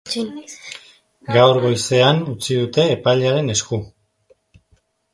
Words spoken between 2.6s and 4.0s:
dute epailearen esku.